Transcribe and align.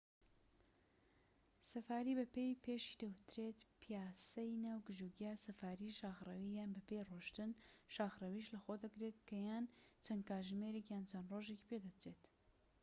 سەفاریی 1.69 2.17
بە 2.19 2.25
پێ 2.33 2.45
پێشی 2.63 2.99
دەوترێت 3.01 3.59
پیاسەی 3.81 4.59
ناو 4.65 4.79
گژوگیا"، 4.87 5.33
سەفاریی 5.45 5.95
شاخڕەوی 5.99 6.55
یان 6.57 6.71
بەپێ 6.75 6.99
ڕۆشتن 7.09 7.51
شاخرەویش 7.95 8.45
لەخۆ 8.55 8.73
دەگرێت 8.83 9.17
کە 9.27 9.37
یان 9.49 9.65
چەند 10.05 10.21
کاتژمێرێك 10.29 10.87
یان 10.93 11.05
چەند 11.11 11.29
ڕۆژێکی 11.31 11.67
پێدەچێت 11.69 12.23